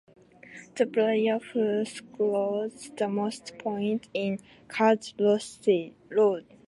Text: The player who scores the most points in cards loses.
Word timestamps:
The 0.75 0.87
player 0.87 1.37
who 1.37 1.85
scores 1.85 2.89
the 2.97 3.07
most 3.07 3.55
points 3.59 4.09
in 4.15 4.39
cards 4.67 5.13
loses. 5.19 5.91